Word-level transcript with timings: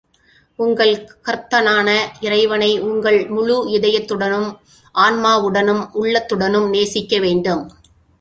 உங்கள் 0.59 0.93
கர்த்தனான 1.25 1.89
இறைவனை 2.21 2.79
உங்கள் 2.79 3.27
முழு 3.27 3.57
இதயத்துடனும், 3.67 4.49
ஆன்மாவுடனும், 4.95 5.83
உள்ளத்துடனும் 5.93 6.67
நேசிக்க 6.69 7.19
வேண்டும். 7.19 7.63